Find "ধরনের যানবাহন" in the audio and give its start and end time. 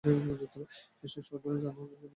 1.43-1.87